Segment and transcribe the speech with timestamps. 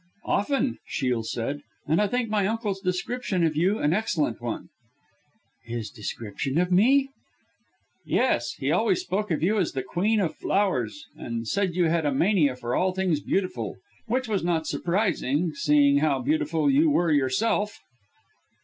[0.25, 4.69] "Often," Shiel said, "And I think my uncle's description of you an excellent one."
[5.63, 7.09] "His description of me!"
[8.03, 8.53] "Yes!
[8.53, 12.11] he always spoke of you as the Queen of Flowers, and said you had a
[12.11, 13.75] mania for all things beautiful,
[14.07, 17.77] which was not surprising, seeing how beautiful you were yourself."